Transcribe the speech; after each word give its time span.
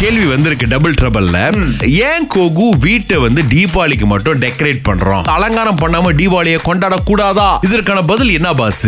கேள்வி 0.00 0.26
வந்திருக்கு 0.32 0.66
டபுள் 0.72 0.96
ட்ரபிள்ல 1.00 1.38
ஏன் 2.08 2.24
கோகு 2.32 2.64
வீட்டை 2.84 3.18
வந்து 3.24 3.42
தீபாவளிக்கு 3.52 4.06
மட்டும் 4.10 4.40
டெக்கரேட் 4.42 4.80
பண்றோம்? 4.88 5.22
அலங்காரம் 5.34 5.78
பண்ணாம 5.82 6.10
தீபாவளியை 6.18 6.58
கொண்டாட 6.66 6.96
கூடாதா 7.08 7.46
இதற்கான 7.66 8.00
பதில் 8.10 8.32
என்ன 8.38 8.48
பாஸ் 8.58 8.82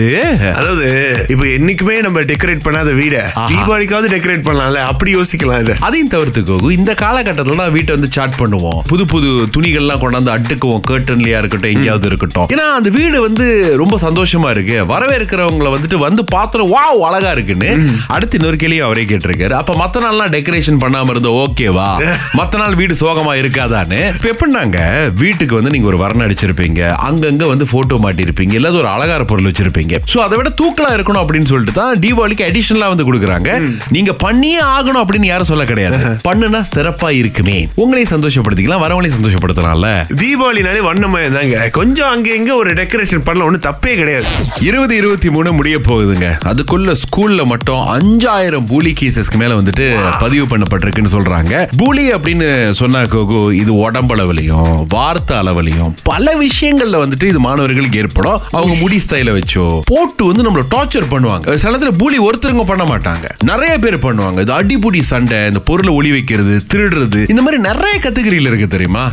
அதாவது 0.58 0.88
இப்ப 1.34 1.44
என்னைக்குமே 1.58 1.94
நம்ம 2.06 2.24
டெக்கரேட் 2.30 2.64
பண்ணாத 2.66 2.92
வீட 2.98 3.22
தீபாவளிக்காவது 3.52 4.10
டெக்கரேட் 4.14 4.44
பண்ணலாம்ல? 4.48 4.82
அப்படி 4.90 5.14
யோசிக்கலாம் 5.16 5.62
இது. 5.64 5.76
அதையும் 5.88 6.12
தவிர்த்து 6.14 6.42
கோகு 6.50 6.74
இந்த 6.78 6.94
காலகட்டத்துல 7.04 7.56
தான் 7.62 7.72
வீட்டை 7.76 7.94
வந்து 7.96 8.10
சாட் 8.16 8.36
பண்ணுவோம். 8.42 8.82
புது 8.92 9.06
புது 9.14 9.30
துணிகள்லாம் 9.56 10.02
கொண்டாந்து 10.04 10.32
அட்டுக்குவோம் 10.36 10.84
கேர்டன்லயா 10.90 11.40
இருக்கட்டும் 11.44 11.72
எங்கேயாவது 11.74 12.06
இருக்கட்டும். 12.12 12.48
ஏன்னா 12.56 12.66
அந்த 12.80 12.92
வீடு 12.98 13.16
வந்து 13.28 13.48
ரொம்ப 13.84 14.00
சந்தோஷமா 14.06 14.50
இருக்கு. 14.56 14.78
வரவேற்கிறவங்களை 14.92 15.72
வந்துட்டு 15.76 16.02
வந்து 16.06 16.24
பார்த்தோம் 16.34 16.70
வாவ் 16.76 17.02
அழகா 17.10 17.32
இருக்குன்னு. 17.38 17.72
அடுத்து 18.16 18.38
இன்னொரு 18.40 18.60
கேள்வியும் 18.64 18.88
அவரே 18.90 19.06
கேட்டிருக்காரு. 19.14 19.58
அப்ப 19.62 19.78
மத்த 19.82 20.04
நாள்லாம் 20.06 20.32
டெக்கரேஷன் 20.38 20.84
பண்ணாம 20.98 21.14
இருந்தோம் 21.14 21.38
ஓகேவா? 21.42 21.88
மத்த 22.38 22.58
நாள் 22.60 22.76
வீடு 22.80 22.94
சோகமா 23.00 23.32
இருக்காதான்னு 23.40 23.98
இப்ப 24.14 24.28
எப்படின்னாங்க 24.32 24.78
வீட்டுக்கு 25.22 25.54
வந்து 25.58 25.72
நீங்க 25.74 25.88
ஒரு 25.92 25.98
வர்ணம் 26.02 26.26
அடிச்சிருப்பீங்க 26.26 26.80
அங்கங்க 27.08 27.46
வந்து 27.52 27.66
போட்டோ 27.72 27.96
மாட்டிருப்பீங்க 28.04 28.54
இல்லாத 28.58 28.78
ஒரு 28.82 28.88
அலங்கார 28.94 29.24
பொருள் 29.30 29.48
வச்சிருப்பீங்க. 29.50 29.94
சோ 30.12 30.18
அதை 30.26 30.34
விட 30.38 30.50
தூக்கலா 30.60 30.90
இருக்கணும் 30.96 31.22
அப்படின்னு 31.22 31.50
சொல்லிட்டு 31.52 31.74
தான் 31.80 32.00
தீபாவளிக்கு 32.04 32.46
அடிஷனலா 32.48 32.88
வந்து 32.92 33.06
கொடுக்குறாங்க. 33.08 33.50
நீங்க 33.96 34.12
பண்ணியே 34.24 34.60
ஆகணும் 34.74 35.02
அப்படின்னு 35.04 35.30
யாரும் 35.32 35.50
சொல்ல 35.52 35.64
கிடையாது. 35.72 35.98
பண்ணுனா 36.28 36.62
சிறப்பா 36.74 37.10
இருக்குமே. 37.20 37.58
உங்களையும் 37.82 38.12
சந்தோஷப்படுத்திக்கலாம் 38.14 38.84
வரவங்களையும் 38.84 39.18
சந்தோஷப்படுத்தலாம்ல. 39.18 39.90
தீபாவளினாலே 40.22 40.82
வண்ணமயம் 40.88 41.36
தாங்க 41.38 41.58
கொஞ்சம் 41.78 42.10
அங்க 42.14 42.28
எங்க 42.38 42.50
ஒரு 42.62 42.70
டெக்கரேஷன் 42.80 43.24
பண்ணலாம் 43.28 43.48
ஒன்றும் 43.50 43.66
தப்பே 43.68 43.94
கிடையாது. 44.02 44.26
இருபது 44.68 44.94
இருபத்தி 45.00 45.28
மூணு 45.36 45.52
முடிய 45.58 45.76
போகுதுங்க. 45.88 46.28
அதுக்குள்ள 46.52 46.92
ஸ்கூல்ல 47.04 47.42
மட்டும் 47.52 47.82
அஞ்சாயிரம் 47.96 48.68
பூலி 48.72 48.92
கேசஸ்க்கு 49.00 49.40
மேல 49.42 49.58
வந்துட்டு 49.60 49.86
பதிவு 50.24 50.44
பண்ணப்பட்டிருக்குன்னு 50.88 51.14
சொல்றாங்க. 51.16 51.54
பூலி 51.80 52.04
அப்படின்னு 52.16 52.48
சொன்னா 52.80 53.00
கோகு 53.14 53.38
இது 53.62 53.72
உடம்பளவுலையும் 53.84 54.72
வார்த்தை 54.94 55.34
அளவுலையும் 55.42 55.92
பல 56.10 56.34
விஷயங்கள்ல 56.44 57.00
வந்துட்டு 57.04 57.26
இது 57.32 57.40
மாணவர்களுக்கு 57.46 58.00
ஏற்படும். 58.02 58.38
அவங்க 58.58 58.74
முடி 58.82 58.98
ஸ்டைல 59.04 59.34
வச்சோ 59.38 59.66
போட்டு 59.92 60.24
வந்து 60.30 60.44
நம்மள 60.46 60.64
டார்ச்சர் 60.74 61.10
பண்ணுவாங்க. 61.14 61.56
சில 61.62 61.72
நேரத்துல 61.74 61.94
பூலி 62.02 62.18
ஒருத்தருங்க 62.28 62.64
பண்ண 62.72 62.84
மாட்டாங்க. 62.92 63.26
நிறைய 63.50 63.74
பேர் 63.84 63.98
பண்ணுவாங்க. 64.06 64.38
இது 64.46 64.54
அடிபுடி 64.60 65.02
சண்டை 65.12 65.38
இந்த 65.50 65.62
பொருளை 65.70 65.92
ஒளி 65.98 66.10
வைக்கிறது 66.16 66.54
திருடுறது 66.72 67.22
இந்த 67.32 67.42
மாதிரி 67.46 67.60
நிறைய 67.68 67.94
கத்துக்கிறியில் 68.04 68.50
இருக்கு 68.50 68.68
தெரியுமா? 68.76 69.04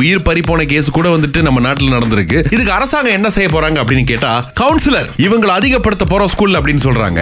உயிர் 0.00 0.26
பறிப்போன 0.28 0.66
கேஸ் 0.72 0.96
கூட 0.98 1.08
வந்துட்டு 1.16 1.40
நம்ம 1.48 1.62
நாட்டுல 1.68 1.94
நடந்திருக்கு. 1.96 2.38
இதுக்கு 2.54 2.74
அரசாங்கம் 2.78 3.16
என்ன 3.18 3.28
செய்ய 3.36 3.48
போறாங்க 3.54 3.78
அப்படின்னு 3.82 4.06
கேட்டா 4.12 4.32
கவுன்சிலர் 4.62 5.08
இவங்களை 5.26 5.52
அதிகப்படுத்த 5.60 6.04
போறோம் 6.12 6.32
ஸ்கூல்ல 6.34 6.60
அப்படின்னு 6.60 6.84
சொல்றாங்க. 6.88 7.20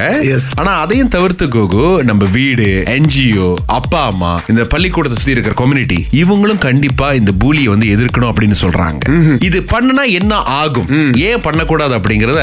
ஆனா 0.60 0.72
அதையும் 0.84 1.12
தவிர்த்து 1.16 1.44
கோகு 1.56 1.84
நம்ம 2.10 2.24
வீடு 2.38 2.68
என்ஜிஓ 2.96 3.48
அப்பா 3.78 3.95
அம்மா 4.10 4.30
இந்த 4.52 4.62
பள்ளிக்கூடத்தை 4.72 5.16
சுத்தி 5.18 5.34
இருக்கிற 5.36 5.54
கம்யூனிட்டி 5.60 5.98
இவங்களும் 6.22 6.62
கண்டிப்பா 6.66 7.08
இந்த 7.20 7.32
பூலியை 7.42 7.68
வந்து 7.72 7.86
எதிர்க்கணும் 7.94 8.30
அப்படின்னு 8.32 8.56
சொல்றாங்க. 8.62 9.00
இது 9.48 9.58
பண்ணுனா 9.72 10.04
என்ன 10.20 10.40
ஆகும்? 10.60 10.88
ஏன் 11.28 11.42
பண்ணக்கூடாது 11.46 11.94
அப்படிங்கறத 11.98 12.40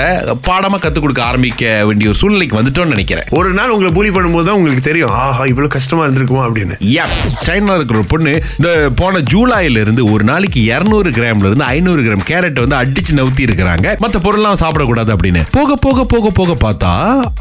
பாடமா 0.48 0.78
கத்து 0.86 1.00
கொடுக்க 1.00 1.24
ஆரம்பிக்க 1.30 1.72
வேண்டிய 1.90 2.12
ஒரு 2.12 2.20
சூழ்நிலைக்கு 2.22 2.60
வந்துட்டோம்னு 2.60 2.94
நினைக்கிறேன். 2.96 3.28
ஒரு 3.40 3.50
நாள் 3.60 3.74
உங்களை 3.76 3.92
பூலி 3.98 4.12
பண்ணும்போது 4.18 4.48
தான் 4.50 4.58
உங்களுக்கு 4.60 4.84
தெரியும். 4.90 5.14
ஆஹா 5.24 5.46
இவ்வளவு 5.52 5.74
கஷ்டமா 5.78 6.04
இருந்திருக்குமா 6.06 6.44
அப்படின்னு. 6.48 6.78
யா 6.96 7.06
சைனால 7.48 7.78
இருக்கிற 7.80 8.00
ஒரு 8.04 8.10
பொண்ணு 8.14 8.34
இந்த 8.60 8.70
போன 9.02 9.22
ஜூலைல 9.34 9.84
இருந்து 9.86 10.04
ஒரு 10.14 10.24
நாளைக்கு 10.32 10.62
200 10.72 11.16
கிராம்ல 11.18 11.48
இருந்து 11.50 11.70
ஐநூறு 11.76 12.02
கிராம் 12.08 12.26
கேரட் 12.32 12.62
வந்து 12.64 12.80
அடிச்சு 12.82 13.20
நவுத்தி 13.20 13.48
இருக்கிறாங்க. 13.48 13.88
மத்த 14.04 14.20
பொருள்லாம் 14.26 14.62
சாப்பிடக்கூடாது 14.64 15.12
அப்படின்னு. 15.16 15.44
போக 15.58 15.76
போக 15.86 16.06
போக 16.14 16.30
போக 16.40 16.52
பார்த்தா 16.66 16.92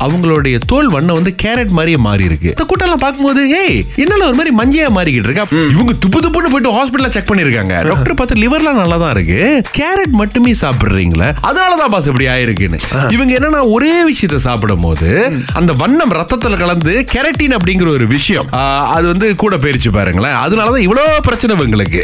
அவங்களுடைய 0.06 0.56
தோல் 0.70 0.90
வண்ணம் 0.94 1.18
வந்து 1.18 1.34
கேரட் 1.42 1.74
மாதிரியே 1.78 1.98
மாறி 2.06 2.24
இருக்கு 2.30 2.50
இந்த 2.54 2.66
கூட்டம்லாம் 2.70 3.04
பார்க்கும்போது 3.04 3.42
ஏய் 3.62 3.78
என்னால 4.02 4.26
ஒரு 4.30 4.36
மாதிரி 4.40 4.52
மஞ்சையா 4.60 4.88
மாறிக்கிட்டு 4.98 5.28
இருக்கா? 5.30 5.44
இவங்க 5.74 5.94
துப்பு 6.04 6.18
துப்புன்னு 6.24 6.52
போயிட்டு 6.52 6.74
ஹாஸ்பிட்டல்ல 6.76 7.10
செக் 7.16 7.28
பண்ணிருக்காங்க. 7.30 7.74
டாக்டர் 7.90 8.18
பார்த்து 8.20 8.40
லிவர்லாம் 8.44 8.80
நல்லா 8.82 8.96
தான் 9.02 9.12
இருக்கு. 9.16 9.40
கேரட் 9.78 10.14
மட்டுமே 10.20 10.52
சாப்பிடுறீங்களா? 10.62 11.28
அதனாலதான் 11.48 11.92
பாஸ் 11.94 12.08
இப்படி 12.12 12.28
ஆயிருக்குன்னு. 12.34 12.80
இவங்க 13.16 13.32
என்னன்னா 13.38 13.60
ஒரே 13.76 13.94
விஷயத்தை 14.10 14.38
சாப்பிடும் 14.46 14.84
போது 14.86 15.10
அந்த 15.60 15.72
வண்ணம் 15.82 16.14
ரத்தத்துல 16.18 16.56
கலந்து 16.62 16.94
கெரட்டின் 17.14 17.56
அப்படிங்கிற 17.58 17.88
ஒரு 17.96 18.06
விஷயம் 18.16 18.48
அது 18.96 19.06
வந்து 19.12 19.28
கூட 19.42 19.56
போயிருச்சு 19.64 19.92
பாருங்களேன். 19.98 20.36
அதனாலதான் 20.44 20.86
இவ்வளவு 20.86 21.26
பிரச்சனை 21.28 21.56
இவங்களுக்கு. 21.58 22.02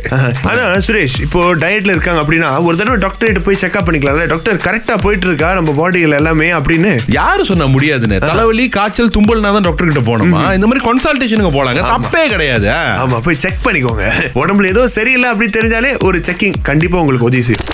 ஆனா 0.50 0.64
சுரேஷ் 0.88 1.16
இப்போ 1.26 1.40
டயட்ல 1.62 1.94
இருக்காங்க 1.96 2.20
அப்படின்னா 2.24 2.50
ஒரு 2.68 2.76
தடவை 2.80 2.98
டாக்டர் 3.06 3.42
போய் 3.46 3.60
செக்அப் 3.62 3.86
பண்ணிக்கலாம்ல. 3.88 4.26
டாக்டர் 4.32 4.62
கரெக்டா 4.66 4.96
போயிட்டு 5.04 5.26
இருக்கா 5.30 5.48
நம்ம 5.58 5.70
பாடியில 5.80 6.18
எல்லாமே 6.20 6.50
அப்படின்னு? 6.58 6.92
யாரு 7.18 7.42
சொன்னா 7.50 7.66
முடியாதுன்னு? 7.74 8.20
தலைவலி 8.28 8.66
காய்ச்சல் 8.76 9.12
தும்பல்னா 9.16 9.52
தான் 9.56 9.66
டாக்டர் 9.68 9.90
கிட்ட 9.90 10.04
போனோமா 10.10 10.42
இந்த 10.58 10.68
மாதிரி 10.68 10.84
கன்சல்டேஷனுக்கு 10.88 11.52
போலாங்க. 11.58 11.82
தப்பே 11.88 12.22
கிடையாது 12.28 12.68
ஆமா 13.02 13.18
போய் 13.18 13.40
செக் 13.42 13.64
பண்ணிக்கோங்க. 13.64 14.04
உடம்புல 14.40 14.66
ஏதோ 14.66 14.82
சரியில்லை 14.88 15.28
அப்படி 15.30 15.48
தெரிஞ்சாலே 15.50 15.90
ஒரு 16.06 16.18
செக்கிங் 16.28 16.58
கண்டிப்பா 16.62 17.00
உங்களுக்கு 17.00 17.28
உதவி 17.28 17.42
செய்யும். 17.42 17.66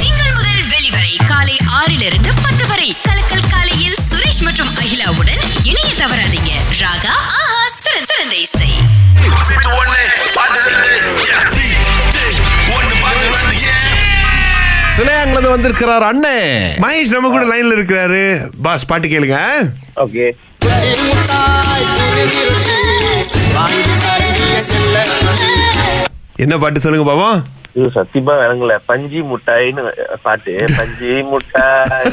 திங்கள் 0.00 0.32
முதல் 0.32 0.64
வெளிவரை 0.72 1.14
காலை 1.30 1.56
ஆறிலிருந்து 1.78 2.32
பத்து 2.44 2.66
வரை. 2.68 2.88
கலக்கல் 3.06 3.48
காலையில் 3.50 3.98
சுரேஷ் 4.08 4.42
மற்றும் 4.42 4.72
அகிலாவுடன் 4.82 5.42
இணைய 5.70 5.90
தவறாதீங்க. 6.00 6.52
ராகா 6.82 7.14
ஆஹா 7.36 7.50
சிறந்த 7.78 8.08
சிறந்த 8.12 8.36
இசை. 8.46 8.70
வந்திருக்கிறார் 15.48 16.04
அண்ணே 16.08 16.36
மகேஷ் 16.82 17.14
நம்ம 17.14 17.30
கூட 17.30 17.44
லைன்ல 17.46 17.76
இருக்கிறாரு 17.76 18.22
பாஸ் 18.62 18.86
பாட்டு 18.86 19.08
கேளுங்க 19.08 19.38
ஓகே 20.04 20.26
என்ன 26.36 26.58
பாட்டு 26.58 26.80
சொல்லுங்க 26.80 27.10
பாபா 27.10 27.42
இது 27.72 27.86
சத்தியமா 27.86 28.32
விளங்கல. 28.34 28.78
பஞ்சி 28.88 29.22
முட்டாய்னு 29.22 29.82
பாட்டு. 30.22 30.52
பஞ்சி 30.52 31.24
முட்டாய். 31.30 32.12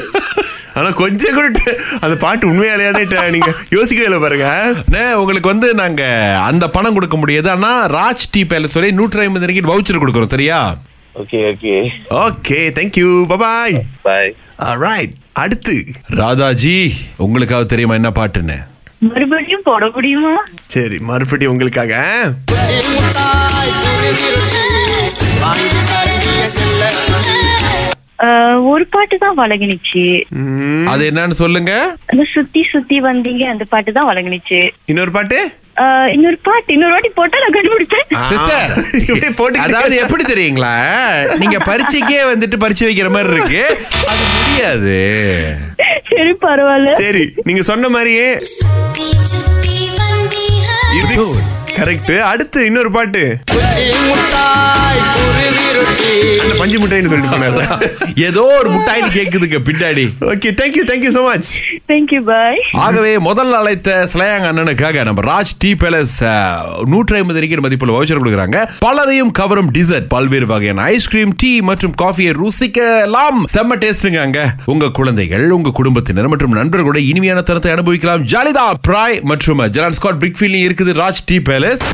ஆனா 0.74 0.90
கொஞ்சம் 0.90 1.34
கூட 1.34 1.60
அந்த 2.00 2.16
பாட்டு 2.16 2.48
உண்மையாலேயானே 2.48 3.04
ட- 3.04 3.30
நீங்க. 3.30 3.52
யோசிக்கவே 3.70 4.18
பாருங்க. 4.18 4.74
அண்ணே, 4.90 5.12
உங்களுக்கு 5.12 5.48
வந்து 5.48 5.74
நாங்க 5.74 6.02
அந்த 6.42 6.68
பணம் 6.68 6.94
கொடுக்க 6.94 7.16
முடியாது. 7.16 7.50
ஆனா 7.50 7.86
ராஜ் 7.86 8.24
டீ 8.30 8.44
பேலஸ் 8.44 8.74
சொல்லி 8.76 8.92
நூற்றி 8.92 9.20
ஐம்பது 9.20 9.46
ரிங்கிட் 9.46 9.72
வவுச்சர் 9.72 9.98
கொடுக்குறோம் 9.98 10.28
சரியா? 10.28 10.76
Okay 11.14 11.36
okay. 11.36 11.88
Okay 12.10 12.70
thank you 12.78 13.26
bye 13.26 13.80
bye 14.02 14.34
right 14.56 15.12
அடுத்து. 15.32 15.84
ராதாஜி 16.10 16.90
உங்களுக்காக 17.16 17.64
தெரியுமா 17.64 17.94
என்ன 17.94 18.10
பாட்டுன்னு? 18.10 18.66
மறுபடியும் 19.00 19.64
போட 19.68 19.84
முடியுமா? 19.94 20.34
சரி 20.74 20.96
மறுபடியும் 21.10 21.52
உங்களுக்காக 21.54 21.94
ஒரு 28.70 28.84
பாட்டு 28.94 29.16
தான் 29.22 29.36
வழங்கினுச்சு. 29.40 30.04
அது 30.92 31.02
என்னன்னு 31.10 31.36
சொல்லுங்க. 31.40 31.72
அந்த 32.10 32.22
சுத்தி 32.34 32.60
சுத்தி 32.72 32.96
வந்தீங்க 33.06 33.44
அந்த 33.52 33.64
பாட்டு 33.72 33.90
தான் 33.98 34.08
வழங்கினுச்சு. 34.10 34.60
இன்னொரு 34.90 35.12
பாட்டு? 35.16 35.38
இன்னொரு 36.14 36.38
பாட்டு 36.48 36.74
இன்னொரு 36.74 36.94
வாட்டி 36.94 37.10
போட்டா 37.18 37.42
நான் 37.42 37.56
கண்டுபிடிச்சேன். 37.56 38.06
சிஸ்டர் 38.30 39.36
போட்டுக்கிட்டே 39.40 39.66
அதாவது 39.66 39.96
எப்படி 40.04 40.24
தெரியுங்களா? 40.32 40.74
நீங்க 41.42 41.58
பரீட்சைக்கே 41.70 42.20
வந்துட்டு 42.32 42.62
பரீட்சை 42.64 42.86
வைக்கிற 42.88 43.10
மாதிரி 43.16 43.34
இருக்கு. 43.36 43.62
அது 44.12 44.24
முடியாது. 44.36 44.96
சரி 46.26 46.38
பரவாயில்ல. 46.44 46.92
சரி 46.92 47.24
நீங்க 47.42 47.62
சொன்ன 47.62 47.88
மாதிரியே. 47.88 48.28
இது 51.00 51.26
கரெக்ட் 51.78 52.18
அடுத்து 52.18 52.66
இன்னொரு 52.66 52.90
பாட்டு. 52.90 53.22
பஞ்சு 56.66 56.78
முட்டைன்னு 56.82 57.10
சொல்லிட்டு 57.10 57.32
போனாரு. 57.36 57.60
ஏதோ 58.28 58.42
ஒரு 58.58 58.68
முட்டாயின்னு 58.74 59.10
கேக்குதுங்க 59.16 59.58
பின்னாடி. 59.68 60.04
Okay 60.32 60.50
thank you 60.60 60.84
thank you 60.90 61.10
so 61.16 61.22
much 61.28 61.50
thank you 61.90 62.20
bye 62.30 62.60
ஆகவே 62.84 63.12
முதல் 63.26 63.52
அழைத்த 63.58 63.90
சிலையாங்க 64.12 64.46
அண்ணனுக்காக 64.52 65.04
நம்ம 65.08 65.24
ராஜ் 65.30 65.52
டீ 65.62 65.70
பேலஸ் 65.82 66.16
நூற்றி 66.94 67.18
ஐம்பது 67.20 67.42
ரிக்கெட் 67.44 67.64
மதிப்புள்ள 67.66 67.94
வவுச்சர் 67.96 68.20
கொடுக்குறாங்க. 68.22 68.60
பலரையும் 68.86 69.32
கவரும் 69.40 69.70
டிசர்ட் 69.76 70.08
பல்வேறு 70.14 70.48
வகையான 70.52 70.82
ஐஸ்கிரீம் 70.96 71.34
டீ 71.42 71.52
மற்றும் 71.70 71.94
காஃபியை 72.02 72.32
ருசிக்கலாம். 72.42 73.40
செம்ம 73.56 73.78
டேஸ்ட்டுங்க 73.84 74.20
அங்க. 74.26 74.40
உங்க 74.74 74.90
குழந்தைகள் 75.00 75.46
உங்க 75.58 75.74
குடும்பத்தினர் 75.80 76.30
மற்றும் 76.34 76.56
நண்பர்களோட 76.60 77.00
இனிமையான 77.10 77.42
தரத்தை 77.50 77.72
அனுபவிக்கலாம். 77.76 78.24
ஜாலிதா 78.34 78.66
பிராய் 78.88 79.18
மற்றும் 79.32 79.62
ஜெரான் 79.76 79.98
ஸ்காட் 80.00 80.20
பிரிக்ஃபீல்லையும் 80.24 80.66
இருக்குது 80.68 80.94
ராஜ் 81.02 81.24
டீ 81.30 81.38
பேலஸ். 81.50 81.84